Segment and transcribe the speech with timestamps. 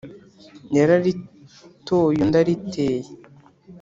[0.75, 2.99] Yararitoy'und'ariteye